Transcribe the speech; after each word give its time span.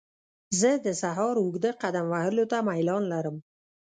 زه 0.59 0.69
د 0.85 0.87
سهار 1.01 1.35
اوږده 1.41 1.71
قدم 1.81 2.05
وهلو 2.13 2.43
ته 2.51 2.57
میلان 2.67 3.03
لرم. 3.13 3.37